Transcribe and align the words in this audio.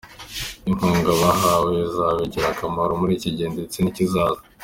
Inkunga 0.69 1.11
bahawe 1.21 1.71
izabagirira 1.87 2.47
akamaro 2.53 2.91
muri 3.01 3.13
iki 3.17 3.29
gihe 3.35 3.49
ndetse 3.55 3.77
n’ikizaza. 3.79 4.41